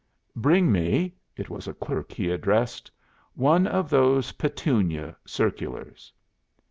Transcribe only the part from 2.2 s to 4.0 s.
addressed) one of